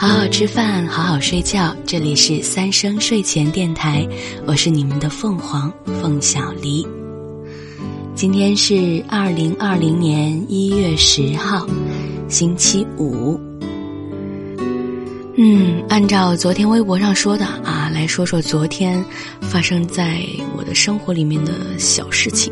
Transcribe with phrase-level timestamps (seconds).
[0.00, 1.76] 好好吃饭，好好睡觉。
[1.84, 4.08] 这里是三生睡前电台，
[4.46, 6.86] 我是你们的凤凰凤小黎。
[8.14, 11.66] 今天是二零二零年一月十号，
[12.30, 13.38] 星期五。
[15.36, 19.04] 嗯，按照昨天微博上说的啊，来说说昨天
[19.42, 20.24] 发生在
[20.56, 22.50] 我的生活里面的小事情。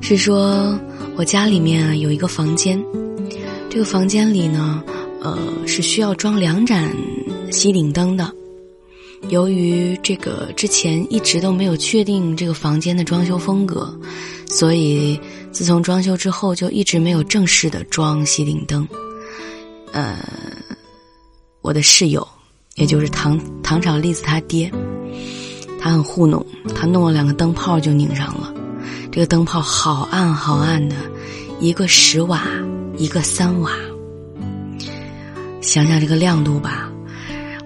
[0.00, 0.76] 是说
[1.14, 2.84] 我家里面啊有一个房间，
[3.70, 4.82] 这个房间里呢。
[5.20, 6.94] 呃，是需要装两盏
[7.50, 8.32] 吸顶灯的。
[9.28, 13.92] 由于这个之前一直都没有确定这个房间的装修风格，
[14.48, 15.18] 所以
[15.50, 18.86] 自从装修之后就一直没有正式的装吸顶灯。
[19.92, 20.18] 呃，
[21.62, 22.26] 我的室友，
[22.74, 24.70] 也就是糖糖炒栗子他爹，
[25.80, 26.44] 他很糊弄，
[26.74, 28.52] 他弄了两个灯泡就拧上了。
[29.10, 30.94] 这个灯泡好暗好暗的，
[31.58, 32.44] 一个十瓦，
[32.98, 33.72] 一个三瓦。
[35.66, 36.88] 想想这个亮度吧，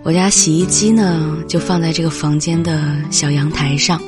[0.03, 4.01] 我家洗衣机呢就放在这个房间的小阳台上。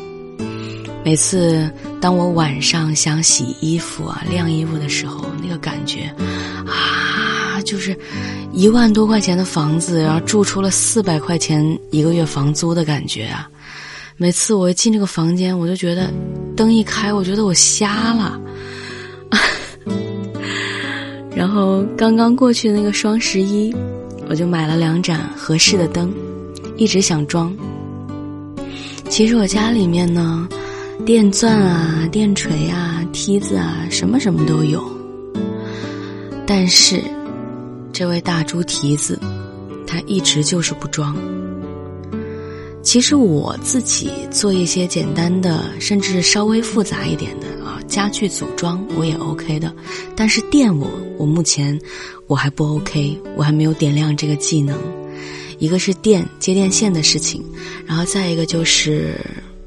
[1.05, 6.11] 每次当我晚上想洗衣服啊、晾衣服的时候，那个感觉
[6.67, 7.95] 啊，就是
[8.51, 13.47] 一万多块钱的房子，然后住出了四百块钱一个月房租的感觉啊！
[14.17, 16.11] 每次我一进这个房间，我就觉得
[16.57, 18.41] 灯一开，我觉得我瞎了。
[21.35, 23.75] 然后刚刚过去的那个双十一，
[24.29, 26.13] 我就买了两盏合适的灯，
[26.77, 27.55] 一直想装。
[29.09, 30.49] 其实我家里面呢，
[31.05, 34.83] 电钻啊、电锤啊、梯子啊，什么什么都有。
[36.47, 37.03] 但是，
[37.93, 39.19] 这位大猪蹄子，
[39.87, 41.17] 他一直就是不装。
[42.83, 47.47] 其实我自己做一些简单的，甚至稍微复杂一点的
[47.93, 49.71] 家具组装，我也 OK 的。
[50.17, 51.79] 但是电我我目前
[52.27, 54.75] 我还不 OK，我还没有点亮这个技能。
[55.59, 57.45] 一个是电接电线的事情，
[57.85, 59.21] 然后再一个就是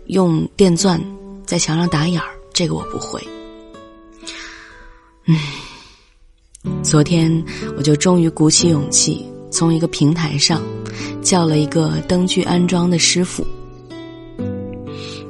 [0.07, 0.99] 用电钻
[1.45, 3.21] 在墙上打眼儿，这个我不会。
[5.27, 5.39] 嗯，
[6.83, 7.31] 昨天
[7.77, 9.23] 我就终于鼓起勇气。
[9.51, 10.61] 从一个平台上
[11.21, 13.47] 叫了一个灯具安装的师傅，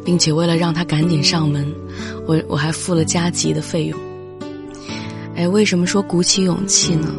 [0.06, 1.70] 并且为了让他赶紧上门，
[2.28, 4.00] 我我还付了加急的费用。
[5.36, 7.12] 哎，为什么说鼓起勇气呢？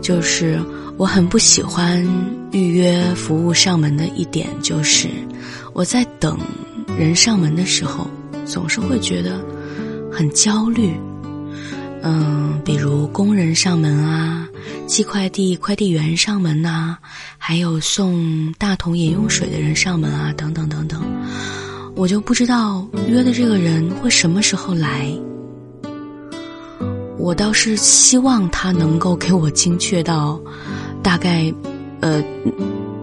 [0.00, 0.60] 就是
[0.96, 2.06] 我很不喜欢
[2.52, 5.08] 预约服务上门的一点，就是
[5.72, 6.38] 我在等
[6.96, 8.06] 人上门的时候，
[8.44, 9.44] 总是会觉得
[10.12, 10.92] 很焦虑。
[12.02, 14.46] 嗯，比如工人上门啊。
[14.86, 16.96] 寄快递快递员上门呐，
[17.38, 21.02] 还有送大桶饮用水的人上门啊，等等等等，
[21.96, 25.10] 我就不知道约的这个人会什么时候来。
[27.18, 30.38] 我倒是希望他能够给我精确到，
[31.02, 31.52] 大概，
[32.00, 32.22] 呃，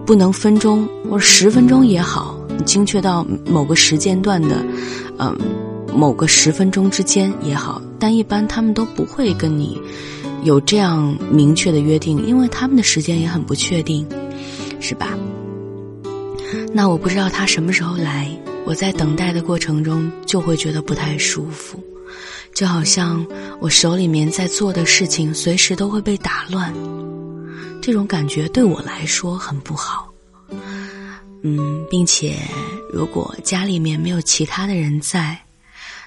[0.06, 4.64] 不能分钟或者十分钟也好，精确到某个时间段的，
[5.18, 5.36] 嗯，
[5.92, 9.78] 某个十分钟之间也好，但一般他们都不会跟你。
[10.44, 14.06] 有这样明确的约定，因为他们的时间也很不确定，
[14.78, 15.08] 是吧？
[16.72, 18.30] 那我不知道他什么时候来，
[18.66, 21.82] 我在等待的过程中就会觉得不太舒服，
[22.54, 23.24] 就好像
[23.60, 26.72] 我手里面在做的事情随时都会被打乱，
[27.82, 30.10] 这种感觉对我来说很不好。
[31.42, 32.38] 嗯，并且
[32.90, 35.38] 如果家里面没有其他的人在。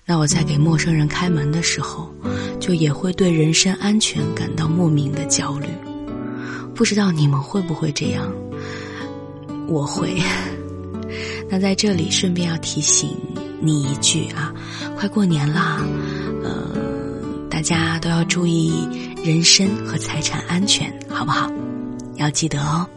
[0.09, 2.09] 那我在给陌生人开门的时候，
[2.61, 5.67] 就也会对人身安全感到莫名的焦虑。
[6.73, 8.31] 不知道你们会不会这样？
[9.67, 10.15] 我会。
[11.49, 13.09] 那在这里顺便要提醒
[13.61, 14.53] 你一句啊，
[14.95, 15.81] 快过年啦，
[16.43, 16.75] 呃，
[17.49, 18.87] 大家都要注意
[19.23, 21.51] 人身和财产安全，好不好？
[22.15, 22.87] 要记得哦。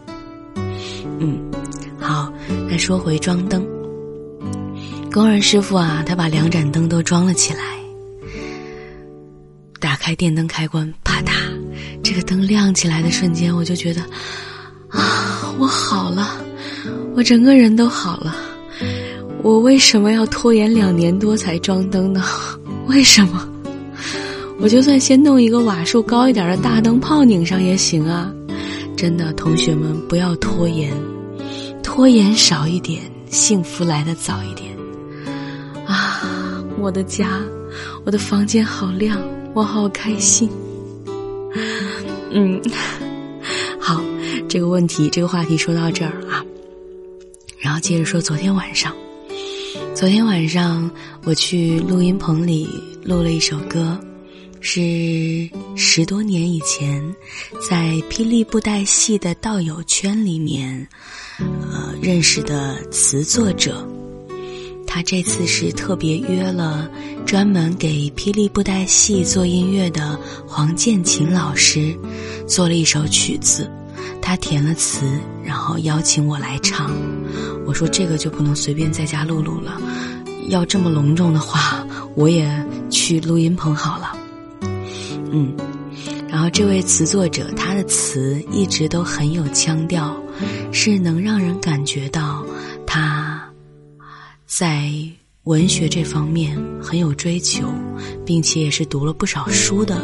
[1.19, 1.39] 嗯，
[1.99, 2.31] 好，
[2.69, 3.65] 那说回装灯。
[5.11, 7.59] 工人师傅啊，他把两盏灯都装了起来。
[9.79, 11.31] 打开电灯开关，啪嗒，
[12.03, 14.01] 这个灯亮起来的瞬间，我就觉得，
[14.89, 16.37] 啊，我好了，
[17.15, 18.35] 我整个人都好了。
[19.43, 22.23] 我为什么要拖延两年多才装灯呢？
[22.87, 23.47] 为什么？
[24.59, 28.31] 我就算先弄一个瓦数高一点的大灯泡拧上也行啊！
[28.95, 30.93] 真的，同学们不要拖延，
[31.81, 34.71] 拖延少一点，幸福来的早一点。
[35.87, 36.21] 啊
[36.79, 37.41] 我的家，
[38.05, 39.19] 我的房间好亮，
[39.55, 40.47] 我好开心。
[42.29, 42.61] 嗯，
[43.81, 43.99] 好，
[44.47, 46.45] 这个问题，这个话题说到这儿啊，
[47.71, 48.93] 然后接着说昨天晚上。
[49.95, 50.91] 昨天晚上
[51.23, 52.67] 我去录音棚里
[53.01, 53.97] 录了一首歌，
[54.59, 57.01] 是十多年以前，
[57.69, 60.85] 在霹雳布袋戏的道友圈里面，
[61.39, 63.87] 呃，认识的词作者。
[64.85, 66.91] 他这次是特别约了
[67.25, 71.97] 专门给霹雳布袋戏做音乐的黄建琴老师，
[72.45, 73.71] 做了一首曲子，
[74.21, 75.05] 他填了词，
[75.41, 76.91] 然后邀请我来唱。
[77.65, 79.79] 我说这个就不能随便在家录录了，
[80.49, 81.85] 要这么隆重的话，
[82.15, 82.49] 我也
[82.89, 84.17] 去录音棚好了。
[85.31, 85.53] 嗯，
[86.27, 90.15] 然后这位词作者，他的词一直都很有腔调，
[90.71, 92.43] 是能让人感觉到
[92.85, 93.41] 他
[94.45, 94.91] 在
[95.43, 97.65] 文学这方面很有追求，
[98.25, 99.95] 并且也是读了不少书的，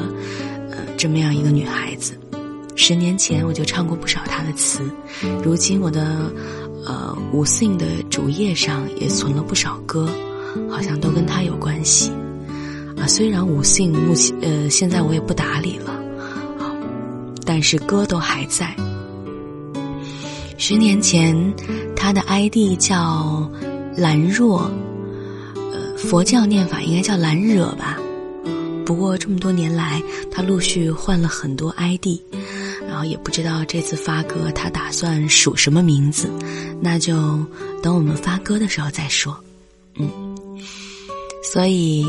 [0.71, 2.17] 呃，这么样一个女孩子。
[2.75, 4.81] 十年前我就唱过不少她的词，
[5.43, 6.31] 如今我的
[6.87, 10.09] 呃五 sing 的主页上也存了不少歌，
[10.69, 12.09] 好像都跟他有关系。
[12.95, 15.93] 啊，虽然五姓目前呃现在我也不打理了，
[17.45, 18.73] 但是歌都还在。
[20.57, 21.53] 十年前，
[21.95, 23.47] 他的 ID 叫
[23.95, 24.71] 兰若，
[25.53, 27.97] 呃，佛教念法应该叫兰惹吧。
[28.83, 30.01] 不过这么多年来，
[30.31, 32.19] 他陆续换了很多 ID，
[32.97, 36.27] 然后也不知道这次发歌他打算署什么名字，
[36.81, 37.13] 那就
[37.83, 39.37] 等我们发歌的时候再说。
[39.99, 40.09] 嗯，
[41.43, 42.03] 所以。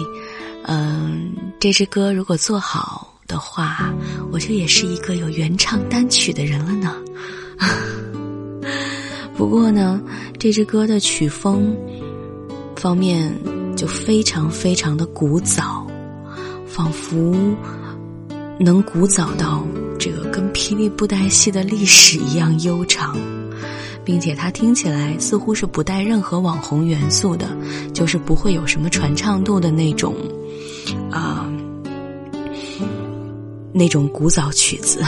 [0.71, 3.91] 嗯，这支歌如果做好的话，
[4.31, 6.95] 我就也是一个有原唱单曲的人了呢。
[9.35, 9.99] 不过呢，
[10.39, 11.75] 这支歌的曲风
[12.77, 13.35] 方面
[13.77, 15.87] 就非常非常的古早，
[16.67, 17.35] 仿佛
[18.59, 19.65] 能古早到
[19.99, 23.17] 这个跟霹雳布袋戏的历史一样悠长，
[24.05, 27.49] 并且它听起来似乎是不带任何网红元素的，
[27.95, 30.15] 就是不会有什么传唱度的那种。
[31.11, 31.47] 啊，
[33.73, 35.01] 那种古早曲子。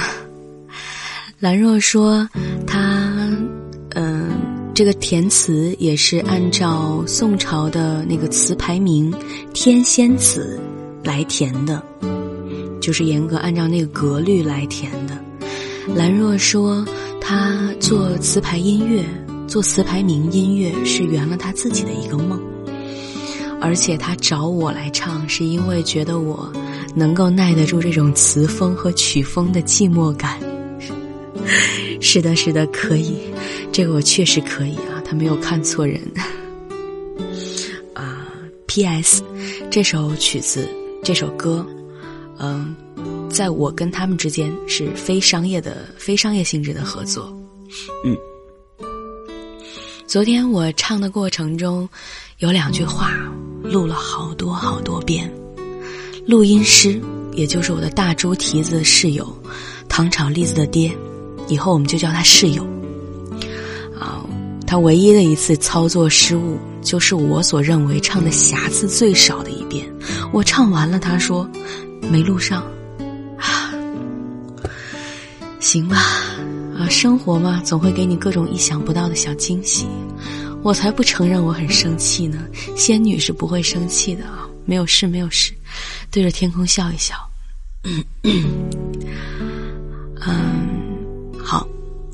[1.38, 2.28] 兰若说，
[2.66, 3.30] 他
[3.94, 4.30] 嗯，
[4.74, 9.10] 这个填词也是按照宋朝的那个词牌名
[9.54, 10.60] 《天仙词》
[11.06, 11.82] 来填的，
[12.90, 15.16] 就是严格按照那个格律来填的。
[15.94, 16.84] 兰若说，
[17.20, 19.04] 他做词牌音乐，
[19.46, 22.42] 做词牌名音乐是圆了他自己的一个梦。
[23.60, 26.52] 而且他找我来唱，是因为觉得我
[26.92, 30.40] 能够耐得住这种词风和曲风的寂寞感。
[32.02, 33.20] 是的，是的，可以，
[33.70, 36.00] 这个我确实可以啊，他没有看错人。
[37.94, 38.26] 啊
[38.66, 39.22] ，P.S.
[39.70, 40.68] 这首曲子，
[41.04, 41.64] 这首歌，
[42.40, 42.74] 嗯，
[43.30, 47.32] 在我跟他们之间是非商业的、非商业性质的合作。
[48.04, 48.16] 嗯，
[50.06, 51.88] 昨天我唱的过程中，
[52.38, 53.12] 有两句话。
[53.62, 55.30] 录了好多好多遍，
[56.26, 56.98] 录音师
[57.32, 59.30] 也就是我的大猪蹄子室友，
[59.86, 60.90] 糖炒栗子的爹，
[61.46, 62.66] 以后我们就叫他室友。
[64.00, 64.24] 啊，
[64.66, 69.86] 他唯一的一次操作失误，就是我所认为唱的瑕疵最少的一遍。
[70.32, 71.46] 我唱完了，他说
[72.08, 72.62] 没录上。
[73.38, 73.72] 啊，
[75.60, 75.96] 行吧，
[76.78, 79.86] 啊，生活嘛，总会给你各种意想不到的小惊喜。
[80.62, 82.38] 我才不承认我很生气呢，
[82.76, 85.54] 仙女是不会生气的啊，没有事没有事，
[86.10, 87.14] 对着天空笑一笑。
[88.22, 88.44] 嗯，
[91.42, 91.66] 好，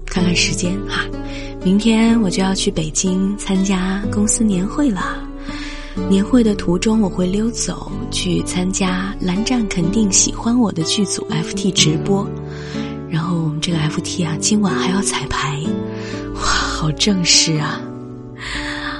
[0.06, 1.04] 看看时间哈，
[1.64, 5.25] 明天我就要去北京参加公司年会了。
[6.08, 12.26] 年会的途中我会溜走去参加蓝湛肯定喜欢我的剧组 FT 直播，
[13.10, 15.60] 然后我们这个 FT 啊，今晚还要彩排，
[16.34, 17.80] 哇，好正式啊！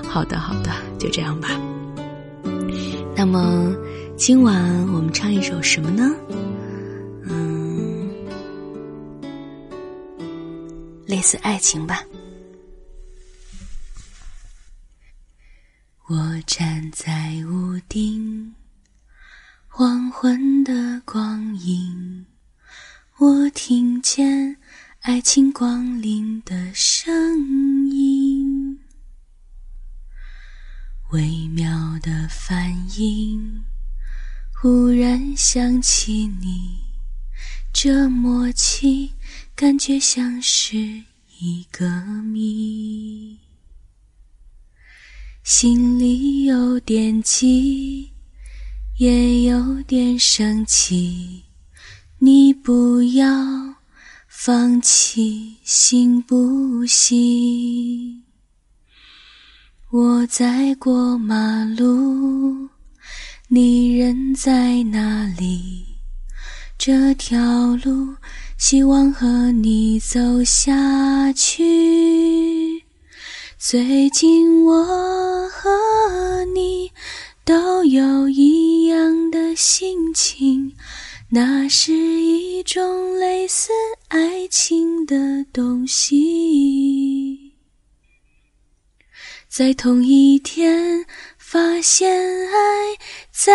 [0.08, 1.50] 好的，好的，就这样吧。
[3.14, 3.72] 那么
[4.16, 4.54] 今晚
[4.92, 6.10] 我们唱一首什么呢？
[7.28, 8.08] 嗯，
[11.06, 12.02] 类似爱情吧。
[16.36, 18.54] 我站在屋顶，
[19.68, 22.26] 黄昏的光影，
[23.16, 24.58] 我听见
[25.00, 28.78] 爱情光临的声音。
[31.12, 33.62] 微妙的反应，
[34.60, 36.80] 忽然想起你，
[37.72, 39.14] 这默契
[39.54, 40.76] 感觉像是
[41.38, 41.88] 一个
[42.22, 43.38] 谜，
[45.46, 48.10] 心里有点急，
[48.98, 51.44] 也有点生气，
[52.18, 53.24] 你不要
[54.26, 58.24] 放弃，行不行？
[59.92, 62.68] 我在过马路，
[63.46, 65.84] 你人在哪里？
[66.76, 68.16] 这条路，
[68.58, 72.35] 希望和你走下去。
[73.68, 76.88] 最近我和你
[77.44, 80.72] 都有一样的心情，
[81.28, 83.72] 那是一种类似
[84.06, 87.56] 爱情的东西。
[89.48, 91.04] 在同一天
[91.36, 92.08] 发现
[92.46, 92.96] 爱
[93.32, 93.52] 在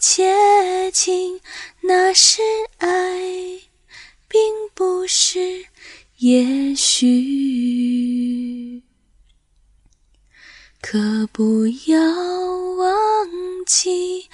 [0.00, 1.40] 接近，
[1.82, 2.42] 那是
[2.78, 2.90] 爱，
[4.26, 4.40] 并
[4.74, 5.64] 不是
[6.16, 7.86] 也许。
[10.88, 11.98] 可不要
[12.76, 13.28] 忘
[13.66, 14.24] 记，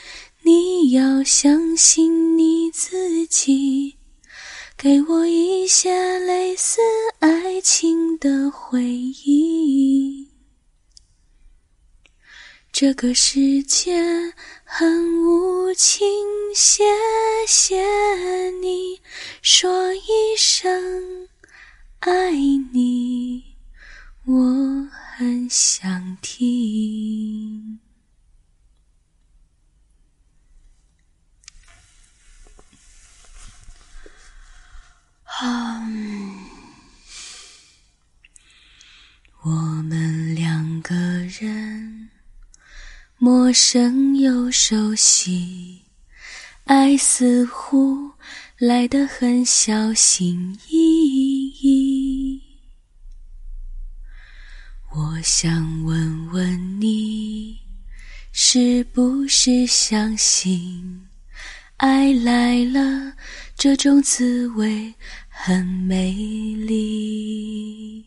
[0.43, 3.97] 你要相信你自己，
[4.77, 6.83] 给我一些类似
[7.21, 10.29] 爱情的回忆。
[12.71, 13.99] 这个世界
[14.63, 16.07] 很无情，
[16.55, 16.85] 谢
[17.49, 17.81] 谢
[18.61, 19.01] 你
[19.41, 21.27] 说一声
[22.01, 22.31] 爱
[22.75, 23.43] 你，
[24.27, 24.87] 我。
[25.23, 27.79] 很想听。
[35.25, 35.81] 啊，
[39.43, 39.51] 我
[39.85, 42.11] 们两个人，
[43.17, 45.83] 陌生又熟悉，
[46.65, 48.11] 爱似乎
[48.59, 50.82] 来得很小心翼翼
[54.95, 57.57] 我想问问你，
[58.31, 61.09] 是不是相信
[61.79, 63.15] 爱来了，
[63.57, 64.93] 这种滋味
[65.31, 68.05] 很美丽？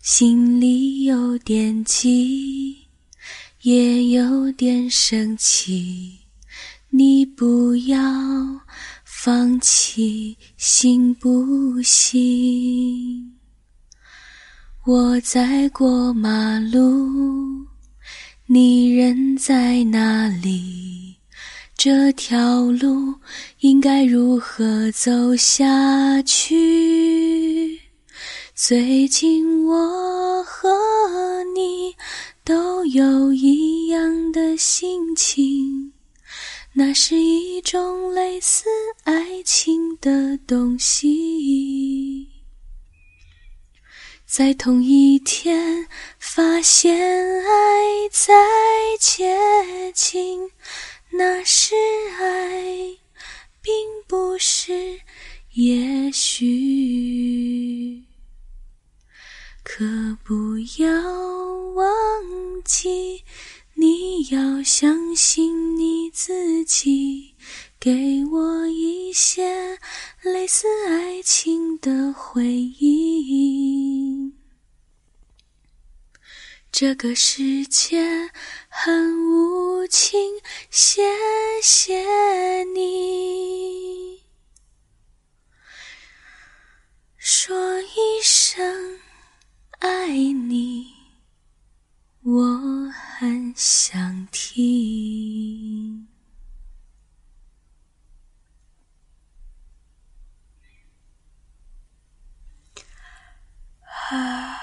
[0.00, 2.86] 心里有点急，
[3.62, 6.20] 也有点生气，
[6.88, 7.98] 你不要
[9.04, 13.39] 放弃，行不行？
[14.86, 17.06] 我在过马路，
[18.46, 21.16] 你人在哪里？
[21.76, 23.14] 这条路
[23.58, 27.78] 应该如何走下去？
[28.54, 30.70] 最近我和
[31.54, 31.94] 你
[32.42, 35.92] 都有一样的心情，
[36.72, 38.64] 那是一种类似
[39.04, 41.29] 爱情的东西。
[44.32, 45.88] 在同一天
[46.20, 48.32] 发现爱在
[49.00, 49.36] 接
[49.92, 50.48] 近，
[51.10, 51.74] 那是
[52.16, 52.62] 爱，
[53.60, 53.74] 并
[54.06, 55.00] 不是
[55.54, 58.04] 也许。
[59.64, 59.84] 可
[60.22, 61.02] 不要
[61.74, 61.92] 忘
[62.64, 63.24] 记，
[63.74, 67.34] 你要相信你自己，
[67.80, 69.76] 给我一些
[70.22, 72.89] 类似爱情的回忆。
[76.80, 78.00] 这个世界
[78.70, 80.18] 很无情，
[80.70, 81.02] 谢
[81.62, 84.22] 谢你
[87.18, 88.98] 说一声
[89.80, 90.86] 爱你，
[92.22, 96.08] 我很想听。
[104.08, 104.56] 啊。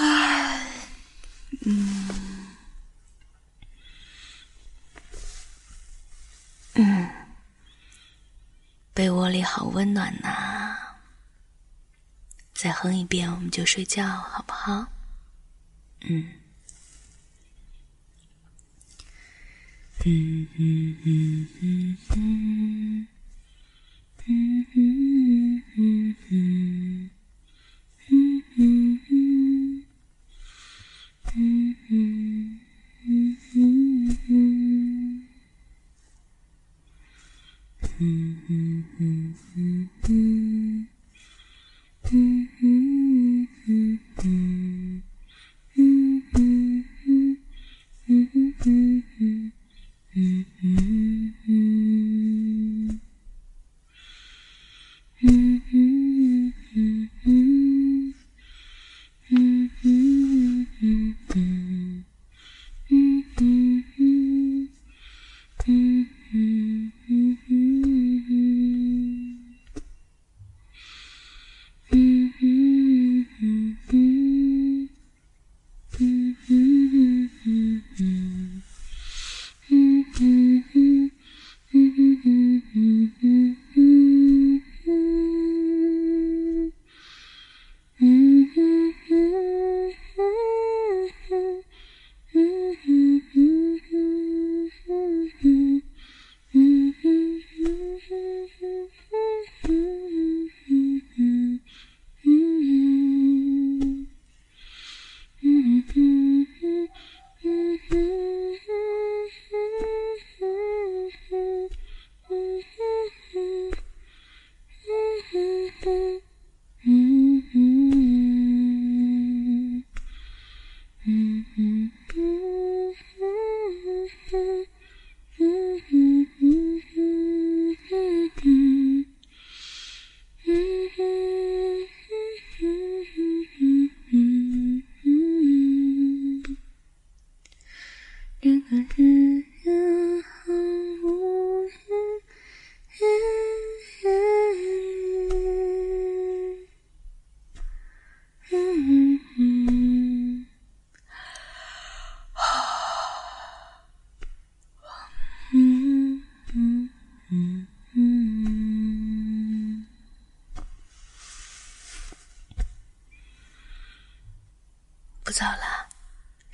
[0.00, 0.64] 唉，
[1.66, 2.46] 嗯，
[6.74, 7.10] 嗯，
[8.94, 10.76] 被窝里好温暖呐！
[12.52, 14.88] 再哼一遍，我们就睡觉，好不好？
[16.00, 16.28] 嗯
[20.04, 23.06] 嗯嗯嗯嗯，嗯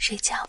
[0.06, 0.43] 睡觉。